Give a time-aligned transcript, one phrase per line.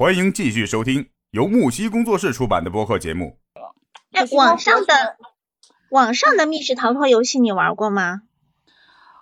[0.00, 3.36] 欢迎继续收听由木西工作室出版的播客节目。
[4.12, 5.18] 哎，网上的
[5.90, 8.22] 网上的密室逃脱游戏你玩过吗？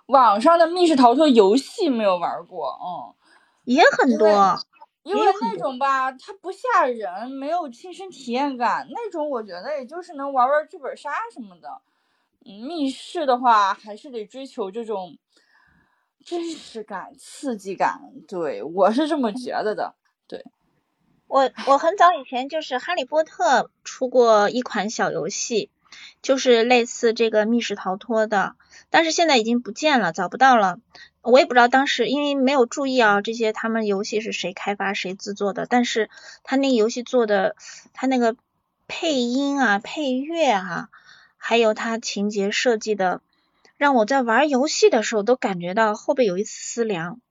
[0.05, 3.13] 网上的密室逃脱游戏没有玩过，嗯，
[3.65, 4.57] 也很多。
[5.03, 8.87] 因为那种吧，它不吓人，没有亲身体验感。
[8.89, 11.81] 那种我觉得也就是能玩玩剧本杀什么的。
[12.45, 15.17] 嗯，密室的话还是得追求这种
[16.23, 17.99] 真实感、刺激感。
[18.25, 19.95] 对我是这么觉得的。
[20.25, 20.45] 对，
[21.29, 25.69] 我我很早以前就是哈利波特出过一款小游戏，
[26.23, 28.55] 就是类似这个密室逃脱的，
[28.89, 30.79] 但是现在已经不见了，找不到了。
[31.21, 36.09] 我也不知道当时因为没有注意啊，这些他们游戏是谁开发谁制作的，但是
[36.43, 37.55] 他那个游戏做的，
[37.93, 38.35] 他那个
[38.87, 40.89] 配音啊、配乐啊，
[41.37, 43.21] 还有他情节设计的，
[43.77, 47.21] 让我在玩游戏的时候都感觉到后背有一丝凉。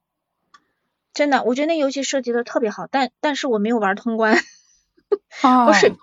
[1.15, 4.37] 真的，我觉得那游戏设计的特别好，但但是我没有玩通关，
[5.67, 5.99] 我水平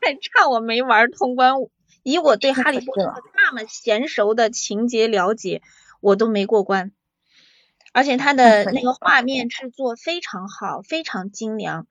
[0.00, 1.54] 太差，我没玩通关。
[2.02, 5.60] 以我对哈利波特那么娴熟的情节了解，
[6.00, 6.92] 我都没过关。
[7.92, 11.86] 而且它的那个画面制作非常好，非常精良。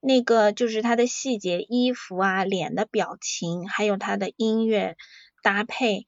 [0.00, 4.96] 那个就是它的细节，衣服啊、脸的表情，还有它的音乐
[5.42, 6.06] 搭配，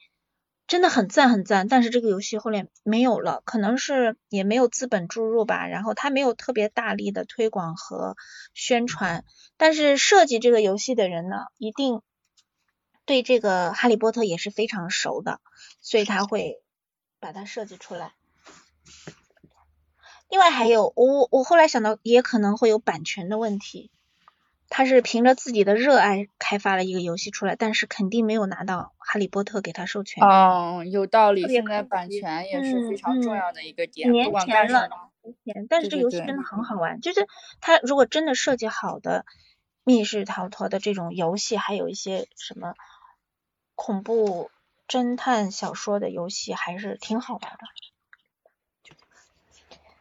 [0.66, 1.68] 真的很赞很赞。
[1.68, 5.66] 但是这个游戏后面没有了，可能是也没有资本注入吧。
[5.66, 8.16] 然后他没有特别大力的推广和
[8.54, 9.24] 宣传。
[9.56, 12.02] 但是设计这个游戏的人呢，一定
[13.04, 15.40] 对这个哈利波特也是非常熟的，
[15.80, 16.62] 所以他会
[17.20, 18.14] 把它设计出来。
[20.30, 23.90] 另外还有，我我后来想到，也可能会有版权的问题。
[24.76, 30.20] 他是凭着自己的热爱开发了一个游戏出来，但是肯定没有拿到哈利波特给他授权。
[30.26, 31.46] 哦，有道理。
[31.46, 34.10] 现在版权也是非常重要的一个点。
[34.10, 34.88] 年前了，
[35.22, 37.00] 年前，但是这游戏真的很好玩。
[37.00, 37.28] 就是
[37.60, 39.24] 他如果真的设计好的
[39.84, 42.74] 密室逃脱的这种游戏，还有一些什么
[43.76, 44.50] 恐怖
[44.88, 47.58] 侦探小说的游戏，还是挺好玩的。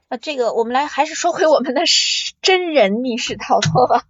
[0.10, 1.84] 那这个我们来还是说回我们的
[2.42, 4.08] 真人密室逃脱吧。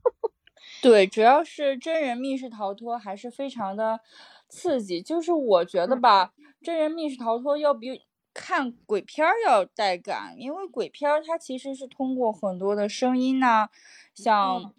[0.84, 4.02] 对，主要是真人密室逃脱还是非常的
[4.50, 5.02] 刺激。
[5.02, 8.02] 就是我觉得吧，真人密室逃脱要比
[8.34, 13.70] 看鬼片要带感，因为鬼片它其实是通过很多的声音呐，
[14.14, 14.74] 像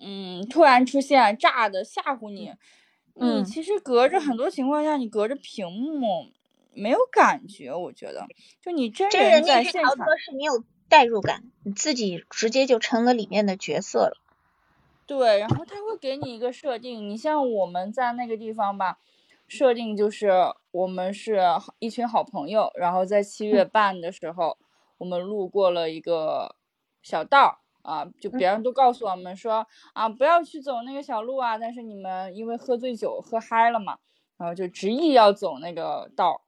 [0.00, 2.54] 嗯突然出现炸的吓唬你，
[3.14, 6.32] 你其实隔着很多情况下，你隔着屏幕。
[6.72, 8.24] 没有感觉，我觉得，
[8.62, 14.16] 就你真人在现场是没有代入感，你自己直接就成了里面的角色了。
[15.10, 19.00] 对，然后他会给你一个设定，你像我们在那个地方吧，
[19.48, 20.30] 设定就是
[20.70, 21.40] 我们是
[21.80, 24.56] 一群好朋友，然后在七月半的时候，
[24.98, 26.54] 我们路过了一个
[27.02, 33.98] 小道啊，就别人都告诉我们说啊，不要去走那个小路啊，但是你们因为喝醉酒喝嗨了嘛，
[34.38, 36.42] 然后就执意要走那个道。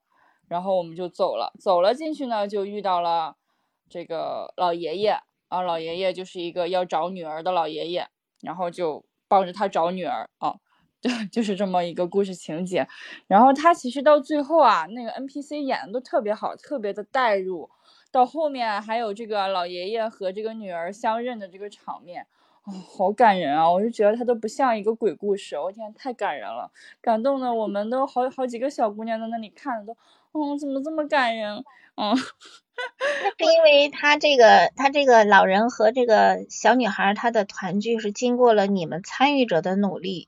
[0.47, 3.35] 然后我们就走了，走了进去呢，就遇到了
[3.89, 5.19] 这个老爷爷
[5.49, 8.07] 啊，老爷爷就是一个要找女儿的老爷爷，
[8.43, 10.53] 然后就帮着他找女儿啊，
[11.01, 12.87] 就就是这么一个故事情节。
[13.27, 17.69] 然后他其实到最后啊，那个 NPC 演的都特别好，特别的带入。
[18.11, 22.27] 到后面还有这个老爷爷和这个女儿相认的这个场面，
[22.65, 23.71] 哦，好感人啊！
[23.71, 26.71] 我就觉得他都不像一个鬼故事，我天，太感人了，
[27.01, 29.97] 感动的我们都好好几个小姑娘在那里看的都。
[30.33, 31.63] 哦，怎么这么感人？
[31.95, 32.17] 嗯，
[33.37, 40.27] 那是因为他这个，他这个老人和这个小女孩，他的团聚是经过了你们参与者的努力。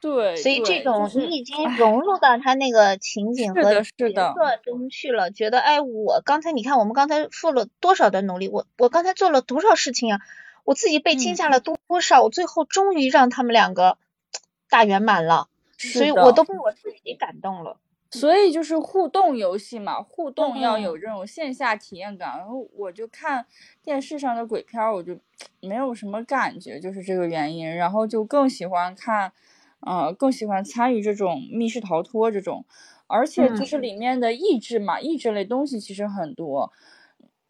[0.00, 10.20] 对，所以这种你已经融入到他那个情景和角色中去了，觉得哎，我刚才你看，我们刚才付了多少的努力，我我刚才做了多少事情啊，
[10.64, 13.96] 我自己被惊吓了多少，我最后终于让他们两个
[14.68, 15.48] 大圆满了，
[15.78, 17.76] 所以我都被我自己感动了。
[18.12, 22.36] 所以就是互动游戏嘛，互动要有这种线下体验感。
[22.36, 23.46] 然后我就看
[23.82, 25.18] 电视上的鬼片，我就
[25.60, 27.74] 没有什么感觉，就是这个原因。
[27.74, 29.32] 然后就更喜欢看，
[29.80, 32.66] 呃，更喜欢参与这种密室逃脱这种，
[33.06, 36.70] 而且就是里面的益智嘛，益智类东西其实很多。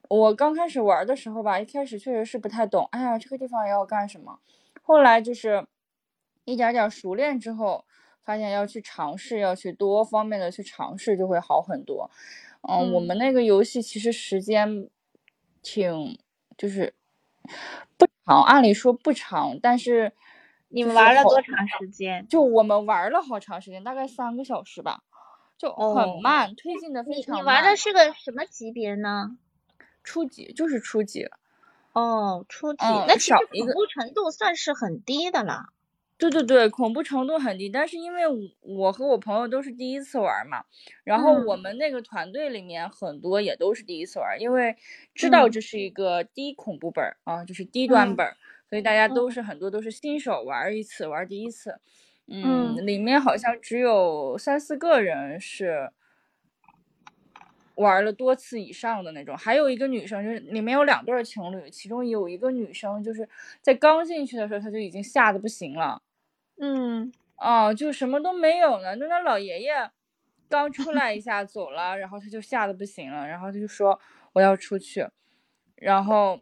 [0.08, 4.38] 我刚开始玩的时候吧，一开始确实是不太懂，哎呀，这个地方要干什么？
[4.80, 5.66] 后来就是
[6.44, 7.84] 一点点熟练之后。
[8.24, 12.10] 发现要去尝试，要去多方面的去尝试，就会好很多。
[12.68, 14.88] 嗯，我们那个游戏其实时间
[15.62, 16.18] 挺，
[16.56, 16.94] 就是
[17.96, 20.12] 不长，按理说不长，但是
[20.68, 22.26] 你们玩了多长时间？
[22.28, 25.02] 就我们玩了好长时间，大概三个小时吧，
[25.58, 27.44] 就很慢，推进的非常慢。
[27.44, 29.36] 你玩的是个什么级别呢？
[30.04, 31.28] 初级，就是初级。
[31.92, 35.66] 哦，初级，嗯那其实恐怖程度算是很低的了。
[36.30, 40.64] 对对对，恐怖程度很低，但是因为我我和我朋友都是第一次玩嘛，
[41.04, 44.76] 然后嗯我们那个团队里面很多也都是第一次玩，因为
[45.14, 48.36] 知道嗯这是一个低恐怖本儿啊，就是低端嗯本儿，
[48.70, 51.80] 所以大家都嗯是很多都是新手玩一次，玩第一次。
[52.28, 55.90] 嗯嗯，里面好像只有三四个人是
[57.74, 63.28] 玩了多次以上的那种，还有一个女生，就是里面有两对情侣，其中有一个女生就是
[63.60, 66.00] 在刚进去的时候，她就已经吓得不行了。
[66.60, 69.90] 嗯哦，就什么都没有呢，就那老爷爷
[70.48, 73.98] 刚出来一下走了，然后他就吓得不行了，然后他就说
[74.32, 75.08] 我要出去，
[75.74, 76.40] 然后，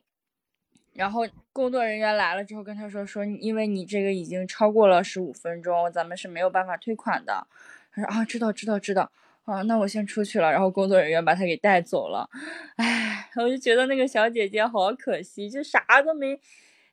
[0.93, 1.23] 然后
[1.53, 7.47] 工作人员来了之后跟他说说，因为你这个已经超过了十五分钟，咱们是没有办法退款的。
[7.93, 9.11] 他说啊，知道知道知道，
[9.45, 10.51] 啊，那我先出去了。
[10.53, 12.29] 然后工作人员把他给带走了，
[12.77, 16.39] 唉，我就觉得那个小姐姐好可惜，就啥都没，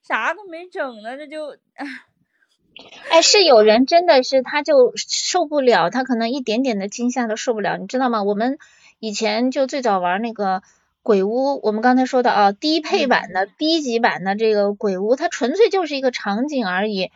[0.02, 1.86] 啥都没整呢，这就唉。
[3.10, 8.24] 哎，是有人真的是他就受不了，他可能一点点的惊吓都受不了，你知道吗？
[8.24, 8.58] 我们
[9.00, 10.62] 以前就最早玩那个
[11.02, 17.12] 鬼屋，我们刚才说的啊，低配版的、低级版的这个鬼屋，它纯粹就是一个场景而已。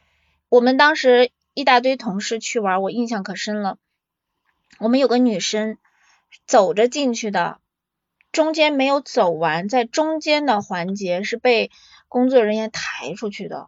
[0.49, 3.77] 我们当时一大堆同事去玩，我印象可深了。
[4.79, 5.77] 我们有个女生
[6.47, 7.59] 走着进去的，
[8.31, 11.69] 中间没有走完，在中间的环节是被
[12.07, 13.67] 工作人员抬出去的。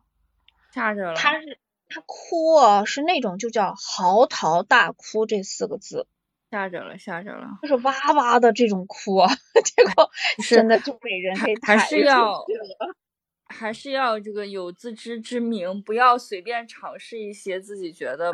[0.74, 1.16] 吓着了。
[1.16, 1.60] 他是
[1.94, 6.08] 他哭啊，是那种就叫嚎啕大哭这四个字，
[6.50, 7.60] 吓着了，吓着了。
[7.62, 9.30] 就是哇哇的这种哭啊，
[9.64, 10.10] 结果
[10.50, 12.96] 真的就被人给还抬出是要去了。
[13.46, 18.34] 还是要这个有自知之明，不要随便尝试一些自己觉得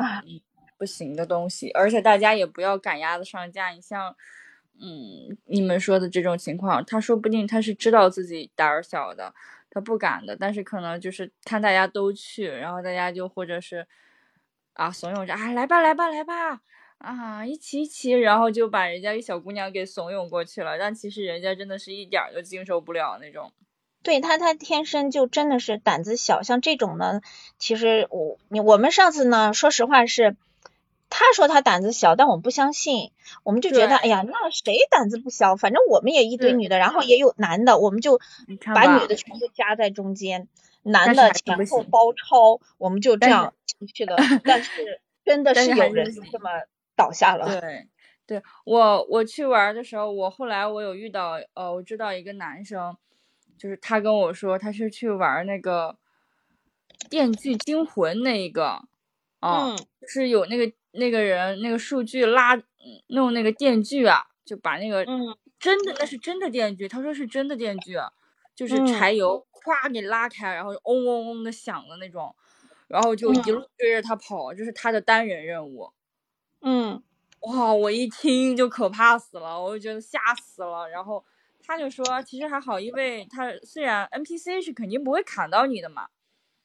[0.78, 3.68] 不行的东西，而且大家也不要赶鸭子上架。
[3.68, 4.16] 你像，
[4.80, 9.34] 嗯，你们说的这种情况，他说不定他是知道自己胆儿小的，
[9.70, 13.86] 他不敢的，但是可能就是看大家都去，然后大家就或者是
[14.74, 16.60] 啊怂恿着啊来吧来吧来吧
[16.98, 23.52] 啊一起一起，然后就把人家一小姑娘给怂恿过去了，但其实人家真的是一点儿都经受不了那种。
[24.02, 27.20] 对他，他天生就真的是胆子小，像这种呢，
[27.58, 30.36] 其实我你我们上次呢，说实话是，
[31.10, 33.10] 他说他胆子小，但我们不相信，
[33.42, 35.56] 我们就觉得，对哎呀，那谁胆子不小？
[35.56, 38.20] 反正我们也一堆女的，然后也有男的，我们就
[38.74, 40.48] 把女的全部夹在中间，
[40.82, 44.16] 男的前后包抄，我们就这样进去的。
[44.44, 46.48] 但是 真的是有人就这么
[46.96, 47.60] 倒下了。
[47.60, 47.88] 对，
[48.26, 52.96] 对我我去玩的时候，我后来我有遇到，呃，我知道一个男生，
[53.58, 55.96] 就是他跟我说他是去玩那个
[57.08, 58.84] 《电锯惊魂》那一个，
[59.40, 62.62] 啊，嗯就是有那个那个人那个数据拉嗯
[63.08, 68.10] 弄那个电锯啊，就把那个嗯真的那是真的电锯，他说是真的电锯啊，
[68.54, 72.34] 就是嗯柴油咵给拉开，然后嗡嗡嗡的响的那种，
[72.88, 75.92] 然后就一嗯路追着他跑，这是他的单人任务。
[76.62, 77.02] 嗯
[77.40, 80.88] 哇，我一听就可怕死了，我就觉得吓死了。
[80.88, 81.24] 然后
[81.62, 86.08] 他就说，其实还好，因为他虽然 NPC 是肯定不会砍到你的嘛，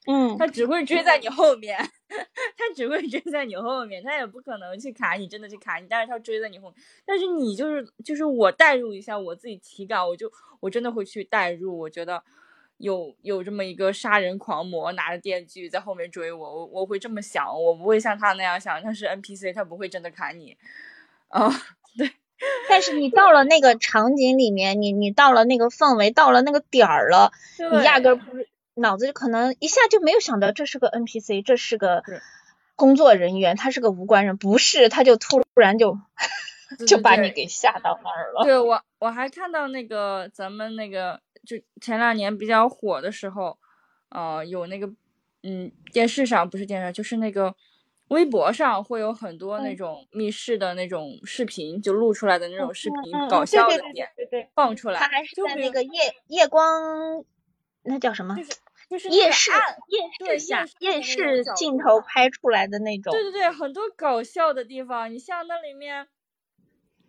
[0.07, 1.77] 嗯他只会追在你后面，
[2.09, 6.75] 他只会追在你后面，他也不可能去砍你，真的去砍你，但是他追在你后面。
[7.05, 12.23] 但是你就是就是我代入一下我自己体感，我就我真的会去代入，我觉得
[12.77, 20.57] 有有这么一个杀人狂魔拿着电锯在后面追我，我我会这么想，我不会像他那样想，他是 NPC，他不会真的砍你。
[21.29, 21.49] 啊、
[21.97, 22.11] 对
[22.69, 27.31] 但是你到了那个场景里面，你你到了那个氛围，到了那个点儿了，
[27.71, 32.03] 你压根儿不是脑子可能一下就没有想到这是个 NPC，这是个
[32.75, 35.97] 工作人员，他是个无关人，不是，他就突然就
[36.87, 38.43] 就把你给吓到那儿了。
[38.43, 43.57] 对我我还看到那个咱们那个就前两年比较火的时候，
[44.09, 44.91] 呃，有那个
[45.43, 47.55] 嗯电视上不是电视上，就是那个
[48.09, 57.23] 微博上会有很多那嗯种密室的那种视频，就录出来的那种视频，搞笑的点对对对，放出来，他还是在那个夜夜光，
[57.83, 58.35] 那叫什么？
[58.35, 58.51] 就是
[58.89, 59.51] 就是夜市
[59.87, 62.97] 夜市下夜夜市镜头拍出来的那。
[62.99, 63.11] 种。
[63.11, 66.07] 对对对，很多搞笑的地方，你像那里面，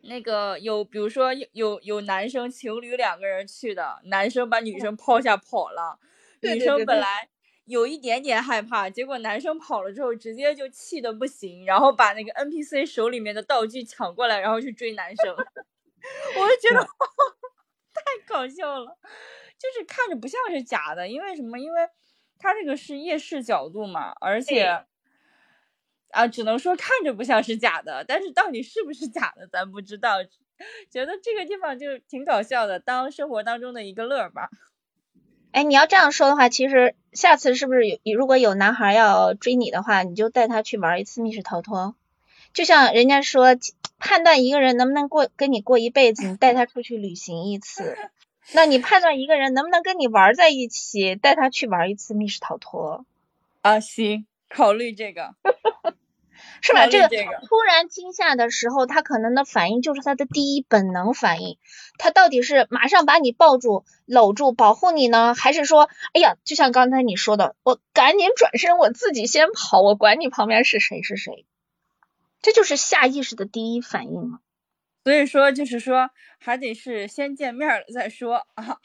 [0.02, 5.98] 那个有，比如说有有有男生情侣两个人去的，男生把女生抛下跑了，
[6.42, 7.28] 女生本来
[7.66, 16.80] 有一点点害怕，结果男生跑了之后，直接就气的不行，然后把那个 NPC 手里面的道具抢过来，然后去追男生， 我就觉得
[17.92, 18.96] 太搞笑了，
[19.58, 21.58] 就是看着不像是假的，因为什么？
[21.58, 21.88] 因为
[22.38, 24.84] 它这个是夜视角度嘛，而且。
[26.12, 30.22] 啊，只能说看着不像是假的，但是到底是不是假的，咱不知道。
[30.88, 34.48] 觉得这个地方就挺搞笑的，当生活当中的一个乐儿吧。
[35.50, 41.96] 哎，你要这样说的话，其实下次是不是有如果有男孩要追你的话，你就带他去玩一次密室逃脱。
[42.54, 43.48] 就像人家说，
[43.98, 47.98] 判断一个人能不能过跟你过一辈子，你带他出去旅行一次。
[48.52, 53.04] 那你判断一个人能不能跟你玩在一起，带他去玩一次密室逃脱。
[53.62, 55.34] 啊，行，考虑这个，
[56.62, 56.86] 是吧？
[56.86, 57.08] 这个
[57.48, 61.58] 突然惊吓的时候，他可能的反应就是他的第一本能反应。
[61.98, 71.44] 他到底是马上把你抱住、搂住、保护你呢，还是说，哎呀，就像刚才你说的，我赶紧转身，我自己先跑，我管你旁边是谁是谁。
[72.42, 74.38] 这就是下意识的第一反应嘛。
[75.06, 76.10] 所以说，就是说，
[76.40, 78.78] 还得是先见面了再说啊。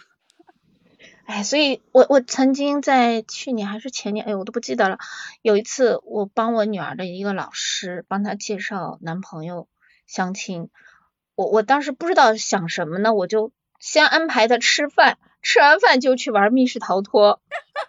[1.25, 4.99] 哎，所以我我曾经在去年还是前年，哎，我都不记得了。
[5.41, 9.67] 有一次，我帮我女儿的一个老师帮她介绍男朋友
[10.05, 10.69] 相亲，
[11.33, 17.41] 我我当时不知道想什么呢，我就先安排她吃饭，吃完饭就去玩密室逃脱。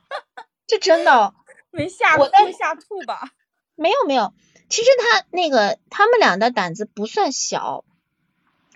[0.67, 1.35] 这真的
[1.71, 3.33] 没吓我没吓吐吧？
[3.75, 4.33] 没有没有，
[4.71, 7.85] 其实他那个他们俩的胆子不算小。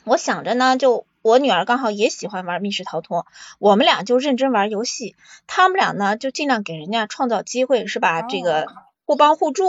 [0.06, 3.26] 我想着呢，就我女儿刚好也喜欢玩密室逃脱，
[3.58, 5.16] 我们俩就认真玩游戏，
[5.48, 8.22] 他们俩呢就尽量给人家创造机会，是吧？
[8.22, 8.68] 这个
[9.04, 9.66] 互帮互助，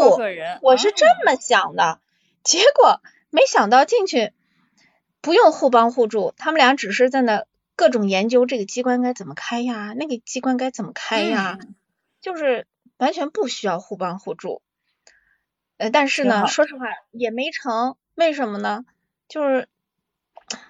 [0.61, 1.99] 我是这么想的。
[2.43, 3.01] 结果
[3.31, 4.31] 没想到进去
[5.21, 11.57] 不用互帮互助，他们俩只是在那各种研究这个机关该怎么开呀，那个机关该怎么开呀，
[12.21, 12.67] 就是
[12.97, 14.61] 完全不需要互帮互助。
[15.77, 18.85] 呃，但是呢，说实话也没成，为什么呢？
[19.27, 19.67] 就是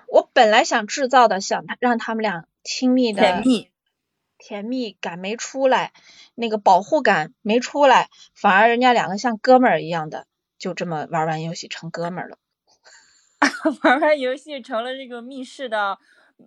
[0.08, 3.72] 我本来想制造的，想让他们俩亲密的甜蜜，
[4.38, 5.94] 甜蜜感没出来，
[6.36, 10.26] 那个保护感没出来，反而人家两个像哥们儿一样的，
[10.58, 12.38] 就这么玩完游戏成哥们儿了。
[13.84, 16.00] 玩完游戏成了这个密室的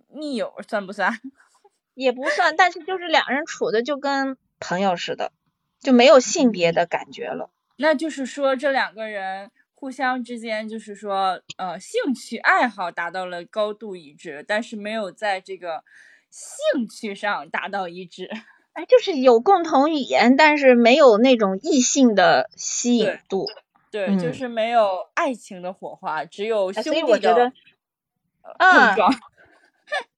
[0.09, 1.19] 密友，算不算？
[1.93, 5.31] 也不算，但是就是两人处的就跟朋友似的，
[5.79, 7.49] 就没有性别的感觉了。
[7.77, 9.51] 那就是说，这两个人
[9.81, 15.83] 互相之间，就是说，呃，兴趣爱好达到了高度一致，但是没有在这个
[16.29, 18.29] 兴趣上达到一致。
[18.73, 23.47] 哎，就是有共同语言，但是没有那种异性的吸引度。
[23.89, 27.51] 对，嗯就是没有爱情的火花，只有兄所以弟的我觉得，
[28.43, 29.11] 呃啊碰撞。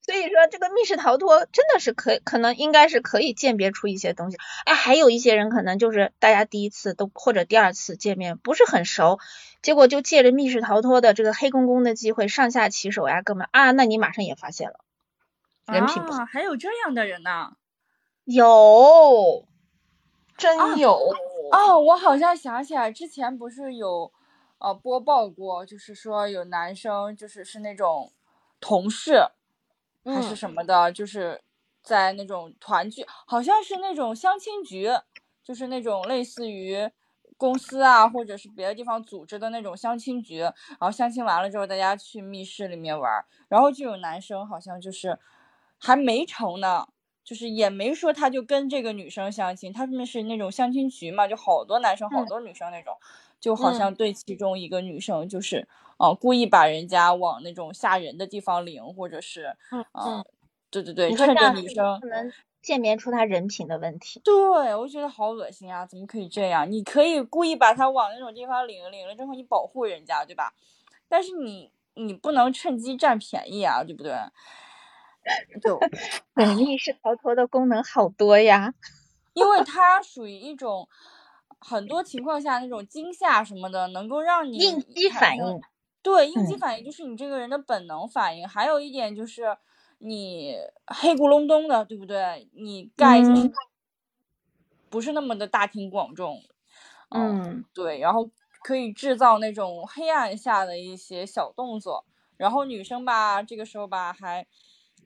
[0.06, 4.38] 所以说这个密室逃脱真的是可可能应该是可以鉴别出一些东西。
[4.66, 9.18] 哎，还有一些人可能就是大家第一次都或者第二次见面不是很熟，
[9.64, 14.82] 结果就借着密室逃脱的这个黑公公的机会上下其手呀，哥们啊，那你马上也发现了
[15.66, 16.22] 人品不好。
[16.22, 17.56] 啊，还有这样的人呢？
[18.26, 19.48] 有，
[20.38, 21.16] 真啊有。
[21.52, 24.12] 哦，我好像想起来，之前不是有
[24.58, 28.12] 呃播报过，就是说有男生就是是那种
[28.60, 29.26] 同事
[30.04, 31.42] 还是嗯什么的，就是
[31.82, 34.90] 在那种团聚，好像是那种相亲局，
[35.42, 36.90] 就是那种类似于
[37.38, 45.18] 公司啊或者是别的地方组织的那种相亲局，然后相亲完了之后，大家去密室里面玩儿，然后就有男生好像就是
[45.80, 46.88] 还没成呢。
[47.26, 52.28] 就是也没说他就跟这个女生相亲，他们是那种相亲局嘛，就好多男生好嗯。
[52.28, 52.94] 多女生那种，
[53.40, 53.74] 就好嗯。
[53.74, 55.66] 像对其中一个女生就是，
[56.00, 60.24] 呃，故意把人家往那种吓人的地方领，或者是，嗯呃嗯，
[60.70, 64.20] 对对对，趁着女生可，能鉴别出他人品的问题。
[64.24, 64.34] 对
[64.74, 66.72] 我觉得好恶心啊，怎么可以这样？
[66.72, 70.54] 你可以故意把他往那种地方领，领了之后你保护人家，对吧？
[71.08, 74.16] 但是你你不能趁机占便宜啊，对不对？
[75.62, 75.80] 就
[76.34, 78.74] 本意是逃脱的功能好多呀。
[79.34, 80.88] 因为它属于一种
[81.60, 85.62] 很多情况下那种惊吓什么的，能够让你应激反应。
[86.02, 88.48] 对，应激嗯反应就是你这个人的本能反应。
[88.48, 89.58] 还有一点就是
[90.06, 90.58] 你
[90.88, 92.50] 黑咕隆咚的，对不对？
[92.54, 93.54] 你干一些事嗯
[94.90, 96.44] 不是那么的大庭广众，
[97.10, 98.30] 嗯对，然后
[98.62, 102.06] 可以制造那种黑暗下的一些小动作，
[102.38, 104.46] 然后女生吧，这个时候吧还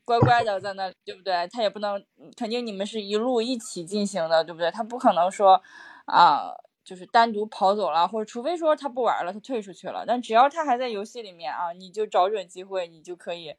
[0.03, 1.47] 乖乖的在那里，对不对？
[1.47, 2.03] 她也不能，
[2.35, 4.69] 肯定你们是一路一起进行的，对不对？
[4.71, 5.61] 她不可能说
[6.05, 6.51] 啊、
[6.83, 10.03] 就是单独跑走了，或者除非说她不玩了，她退出去了。
[10.05, 13.57] 但只要她还在游戏里面啊，你就找准机会，你就可以，呃，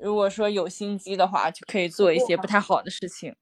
[0.00, 3.36] 如果说有心机的话，就可以做一些不太好的事情。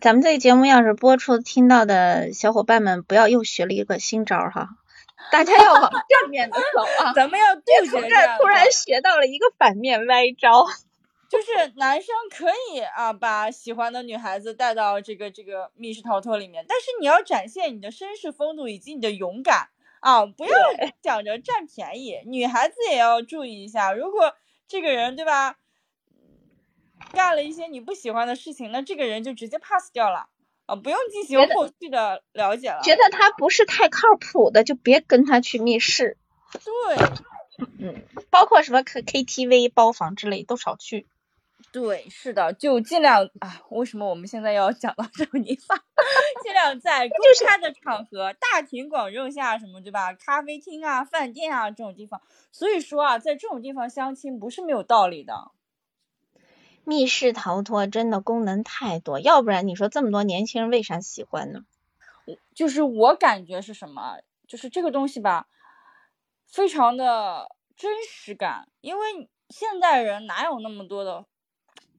[0.00, 4.68] 咱们这个节目要是播出，听到的小伙伴们不要又学了一个新招儿哈，
[5.32, 7.12] 大家要往正面的走啊！
[7.14, 8.08] 咱们要杜别从这
[8.38, 10.66] 突然学到了一个反面歪招。
[11.28, 19.68] 就是男生可以啊，把喜欢的女孩子带到这个这个密室逃脱里面，但是你要展现你的绅士风度以及你的勇敢
[20.00, 20.56] 啊，不要
[21.02, 22.22] 想着占便宜。
[22.24, 24.34] 女孩子也要注意一下，如果
[24.68, 25.56] 这个人对吧，
[27.12, 30.28] 干了一些你不喜欢的事情，那这个人就直接 pass 掉了
[30.66, 32.82] 啊，不用进行后续的了解了。
[32.82, 36.18] 觉得他不是太靠谱的，就别跟他去密室。
[36.52, 41.06] 对，嗯，包括什么 K K T V 包房之类都少去。
[41.80, 43.62] 对，是的，就尽量啊。
[43.70, 45.78] 为什么我们现在要讲到这种地方？
[46.42, 50.12] 尽量在公开的场合、大庭广众下，什么对吧？
[50.12, 52.20] 咖啡厅啊、饭店啊这种地方。
[52.50, 55.52] 所以说啊，在这种地方相亲不是没有道理的。
[56.82, 61.60] 密室逃脱真的功能太多，要不然你说这么多年轻人为啥喜欢呢？
[62.56, 64.18] 就是我感觉是什么？
[64.48, 65.46] 就是这个东西吧，
[66.44, 71.24] 非常的真实感，因为现代人哪有那么多的。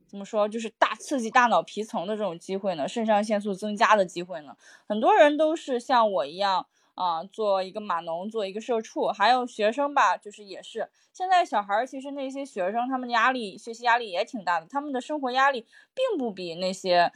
[0.09, 2.87] 怎么说，就是大刺激大脑皮层的这种机会呢？
[2.87, 4.57] 肾上腺素增加的机会呢？
[4.87, 10.89] 很多人都是像我一样啊，做一个码农，做一个社畜，还有学生吧，就是也是。
[11.13, 17.11] 现在小孩儿其实那些学生，他们的压力学习压力也挺大的，他们的生活压力并不比那些，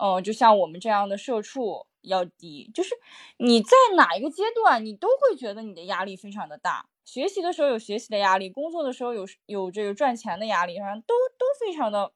[0.00, 2.70] 嗯，就像我们这样的社畜要低。
[2.74, 2.94] 就是
[3.38, 6.86] 你在哪一个阶段，你都会觉得你的压力非常的大。
[7.04, 12.12] 学习的时候有学习的压力，工作的时候有有这个赚钱的压力，反正都都非常的。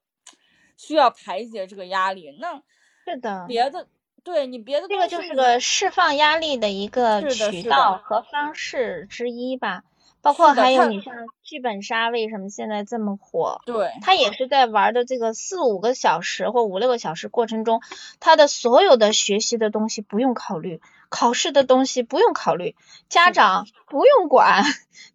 [0.78, 2.62] 需要排解这个压力，那
[3.04, 3.86] 是的，别的
[4.24, 9.82] 对你别的这个就是个释放压力的一个渠道和方式之一吧。
[10.20, 13.60] 包括还有你像剧本杀，为什么现在这么火？
[13.64, 17.80] 对，他也是在玩的这个四五个小时或五六个小时过程中，
[18.18, 22.74] 他的所有的学习的东西不用考虑，考试的东西不用考虑，
[23.08, 24.64] 家长不用管，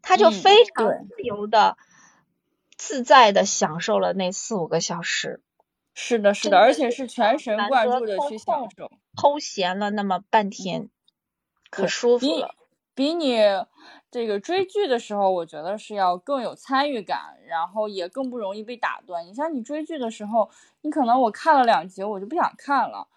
[0.02, 1.76] 他就非常自由的、
[2.78, 5.42] 自在的享受了那四五个小时。
[5.94, 10.90] 是的，是的，而且是全神贯注的去享受，偷闲了那么半天，
[11.70, 12.56] 可舒服了。
[12.96, 13.40] 比你
[14.12, 19.26] 这个追剧的时候，我觉得是要更有参与感，然后也更不容易被打断。
[19.26, 20.50] 你像你追剧的时候，
[20.82, 23.08] 你可能我看了两集，我就不想看了。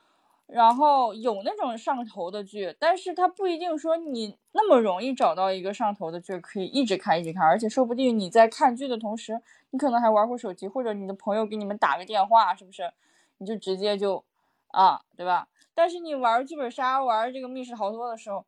[0.47, 12.93] 然后有那种上头的剧，但是它不一定说你那么容易找到一个上头的剧可以一直看一直看，而且说不定你在看剧的同时，你可能还玩会手机，或者你的朋友给你们打个电话，是不是？
[13.39, 14.25] 你就直接就
[14.69, 15.49] 啊，对吧？
[15.75, 18.45] 但是你玩剧本杀、玩这个密室逃脱的时候，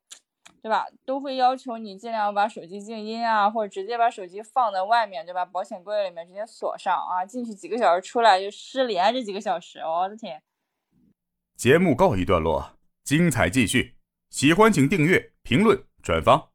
[0.63, 0.87] 对吧？
[1.05, 5.45] 都会要求你尽量把手机静音啊，或者直接把手机放在外面，对吧？
[5.45, 10.41] 保险柜里面直接锁上啊，进去几个小时出来就失联这几个小时，我的天！
[11.59, 13.97] 节目告一段落，精彩继续。
[14.31, 16.53] 喜欢请订阅、评论、转发。